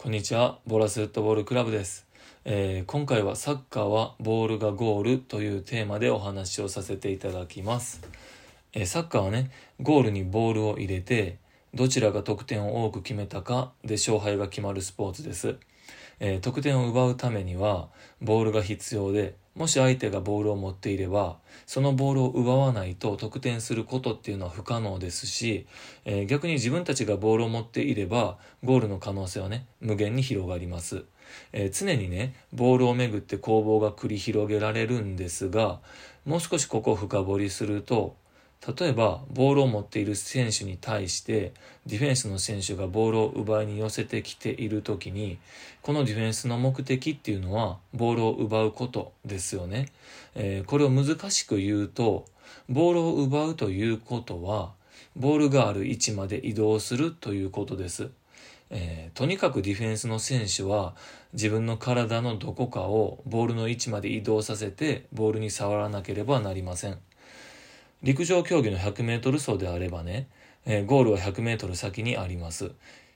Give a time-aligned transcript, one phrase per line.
[0.00, 2.06] こんにちは、ボラスフットボールクラブです、
[2.44, 8.00] えー今回はサッカーはボールがゴールというテーマでお話をさせていただきます。
[8.72, 9.50] えーサッカーはね、
[9.82, 11.38] ゴールにボールを入れて、
[11.74, 15.56] どちらが得点を多く決めたかで勝敗が決まるスポーツです。
[16.20, 17.88] えー得点を奪うためには
[18.22, 21.36] ボールが必要でもし相手がボールを持っていれば
[21.66, 25.66] そのボールを奪わないと得点することっていうのは不可能ですし、
[26.04, 31.04] えー逆に自分たちがボールを持っていればゴールの可能性はね無限に広がります、
[31.52, 35.80] えー常にねボールをめぐって攻防が繰り広げられるんですが
[36.24, 38.16] もう少しここを深掘りすると
[38.66, 41.52] 例えばボールを持っている選手に対して
[41.86, 45.38] ディフェンスの選手がボールを奪いに寄せてきている時に
[45.82, 49.86] このディフェンスの目的っていうのはボールを奪うことですよね、
[50.34, 52.26] えーこれを難しく言うと
[52.68, 54.72] ボールを奪うということは
[55.16, 58.10] ボールがある位置まで移動するということです。
[58.70, 60.94] えーとにかくディフェンスの選手は
[61.32, 66.98] 自分の体のどこかをボールの位置まで移動させてボールに触らなければなりません。
[68.02, 70.28] 陸上競技の 100m 走であればね、
[70.64, 72.70] えーゴールは 100m 先にあります。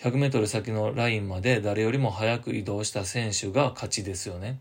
[0.00, 4.58] 100m 先のラインまで誰よりも早く移動した選手が勝ちですよね。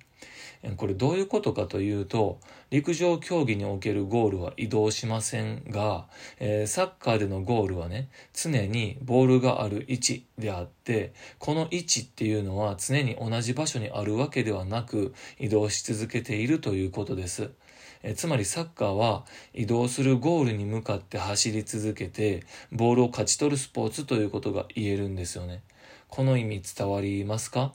[0.78, 6.08] これどういうことかというと陸上競技におけるゴールは移動しませんが、
[6.40, 17.52] えサッカーでのゴールはね常にボールがある位置であってこの位置っていうのは常に同じ場所にあるわけではなく移動し続けているということです。
[18.04, 25.62] えつまりサッカーは移動するゴールに向かって走り続けてボールを勝ち取るスポーツということが言えるんですよね。
[26.16, 27.72] この意味伝わりますか？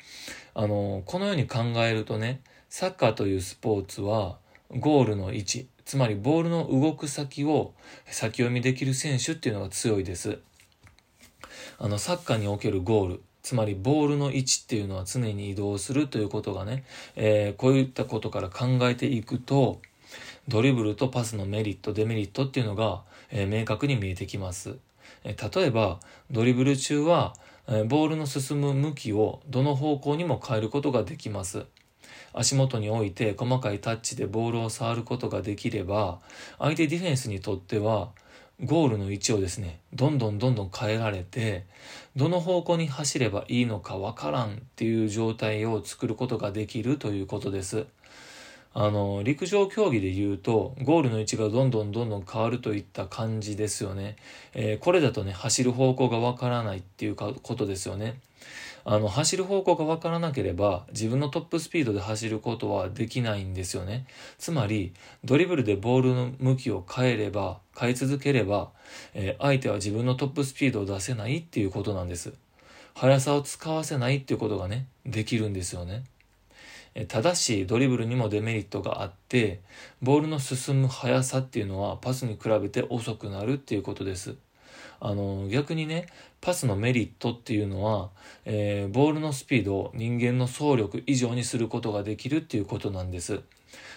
[0.54, 4.36] あのこのように考えるとねサッカーというスポーツは
[4.70, 7.74] ゴールの位置つまりボールの動く先を
[8.06, 10.38] 先読みできる選手っていうのが強いです。
[11.80, 16.84] あのサッカーにおけるゴールつまりボールの位置っていうのは常に移動するということがね、
[17.16, 19.80] えーこういったことから考えていくと
[20.46, 24.76] ドリブルとパスのメリットデメリットっていうのが、えー明確に見えてきます、
[25.24, 25.98] えー例えば
[26.30, 27.34] ドリブル中は、
[27.86, 31.66] ボールの進む向きをどの方向にも変えることができます。
[32.32, 36.20] 足元に置いて細かいタッチでボールを触ることができれば
[36.58, 38.10] 相手ディフェンスにとっては
[38.64, 41.64] ゴールの位置をですねどんどんどんどん変えられて
[42.16, 47.86] どの方向に走ればいいのかわからんっていう状態を作ることができるということです。
[48.80, 54.14] あの陸上競技で言うとゴールの位置がどんどんどんどん変わるといった感じですよね、
[54.54, 58.20] えーこれだとね走る方向がわからないっていうかことですよね。
[58.84, 64.06] あの走る方向がわからなければ自分のトップスピードで走ることはできないんですよね。
[64.38, 64.92] つまり
[65.24, 68.70] ドリブルでボールの向きを変えれば変え続ければ、
[69.12, 72.32] えー相手は自分のトップスピードを出せないっていうことなんです。
[72.94, 76.04] 速さを使わせないっていうことがねできるんですよね。
[76.98, 79.60] えーただしドリブルにもデメリットがあって
[80.02, 84.34] ボールの進む速さっていうのはパスに比べて遅くなるっていうことです。
[85.00, 86.06] あの逆にね
[86.40, 88.10] パスのメリットっていうのは、
[88.44, 93.40] えーボールのスピードを人間の走力以上にすることができるっていうことなんです。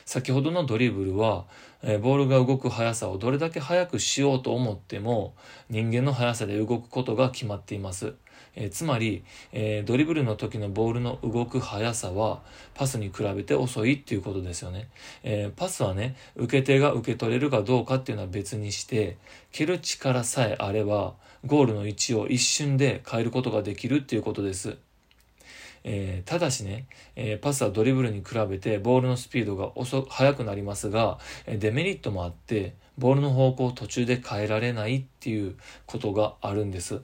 [0.06, 1.46] 先ほどのドリブルは、
[1.82, 5.34] えーボールが動く速さをどれだけ速くしようと思っても
[5.70, 8.14] 人間の速さで動くことが決まっています、
[8.56, 12.42] えーつまり、えードリブルの時のボールの動く速さは
[12.74, 14.90] パスに比べて遅いっていうことですよね、
[15.24, 19.18] えーパスはね受け手が受け取れるかどうかっていうのは別にして
[19.52, 21.14] 蹴る力さえあれば
[21.46, 24.78] ゴールの位置を一瞬で変えることができるっていうことです
[25.84, 26.86] えーただしね、
[27.16, 35.56] えーパスはドリブルに比べてボールのスピードが遅速くなりますが、えーデメリットもあってボールの方向を途中で変えられないっていう
[35.88, 37.02] ことがあるんです。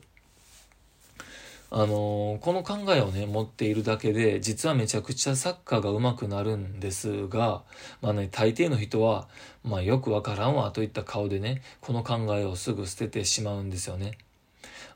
[1.70, 7.64] あのーこの考えをね持っているだけで実はめちゃくちゃサッカーが上手くなるんですが
[8.02, 9.28] まあね大抵の人は
[9.64, 14.18] まあよくわからんわといった顔でねこの考えをすぐ捨ててしまうんですよね。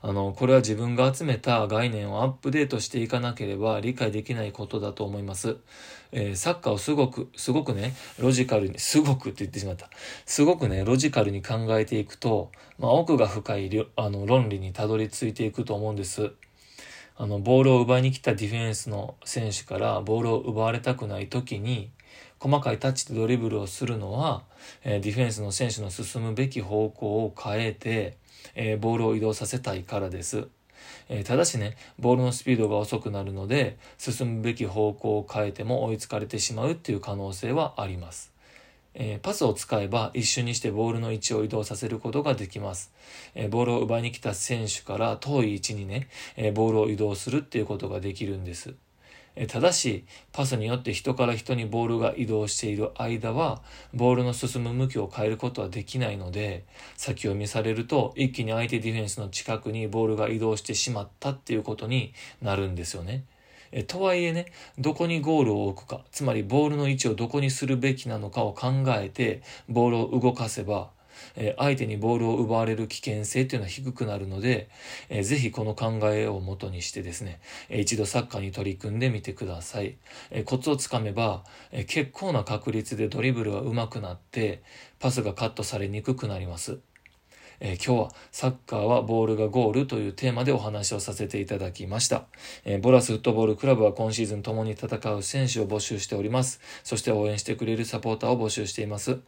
[0.04, 5.58] あの、これは自分が集めた概念をアップデートしていかなければ理解できないことだと思います。
[6.10, 9.90] えーサッカーをすごく、すごくね、ロジカルに、すごくって言ってしまった。
[10.26, 16.32] すごくね、ロジカルに考えていくと、まあ、奥が深いあの論理にたどり着いていくと思うんです。
[17.14, 21.90] あの、ボールを奪いに来たディフェンスの選手からボールを奪われたくない時に、
[22.40, 24.42] 細かいタッチでドリブルをするのは、
[24.82, 28.16] えーディフェンスの選手の進むべき方向を変えて、
[28.54, 30.48] えーボールを移動させたいからです。
[31.10, 38.31] えーただしね、ボールのスピードが遅くなるので、進むべき方向を変えても追いつかれてしまうっていう可能性はあります。
[38.94, 42.92] えー、パスを使えば一瞬にしてボールの位置を移動させることができます。
[43.34, 48.74] えー、ボールを奪いに来た選手から遠い位置にね、えー、ボールを移動するっていうことができるんです。
[49.34, 53.62] えただし、パスによって人から人にボールが移動している間は、
[53.94, 56.64] ボールの進む向きを変えることはできないので、
[56.96, 62.12] 先読みされると一気に相手ディフェンスの近くにボールが移動してしまったっていうことに
[62.42, 63.24] なるんですよね。
[63.72, 70.90] えとはいえね、どこにゴールを置くか、つまりボールの位置をどこにするべきなのかを考えて、ボールを動かせば、
[71.36, 74.68] え相手にボールを奪われる危険性っていうのは低くなるので、
[75.08, 79.96] えー、ぜひこの考えをもとにしてですね、え一度サッカーに取り組んでみてください。
[80.30, 84.62] えコツをつかめば、え結構な確率でドリブルが上手くなって、
[84.98, 86.78] パスがカットされにくくなります。
[87.64, 92.24] えー、今日はサッカーはボールがゴールというテーマでお話をさせていただきました。
[92.64, 96.60] えー、ボラスフットボールクラブは今シーズン共に戦う選手を募集しております。
[96.82, 99.20] そして応援してくれるサポーターを募集しています。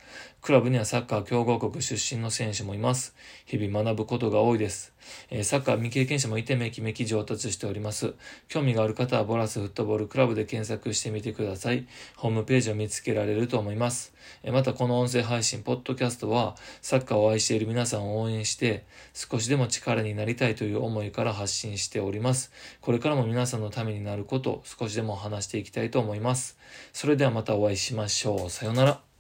[0.42, 3.14] クラブにはサッカー強豪国出身の選手もいます。
[3.46, 4.94] 日々学ぶことが多いです。
[5.30, 8.14] え、サッカー未経験者もいてめきめき上達しております。
[8.48, 11.86] 興味がある方はボラスフットボールクラブで検索してみてください。
[12.16, 14.12] ホームページを見つけられると思います。
[14.42, 22.52] えまたこの音声配信、ポッドキャストはサッカーを愛している皆さんを応援して少しでも力になりたいという思いから発信しております。
[22.80, 26.58] これからも皆さんのためになることを少しでも話していきたいと思います。
[26.92, 28.50] それではまたお会いしましょう。
[28.50, 29.13] さようなら。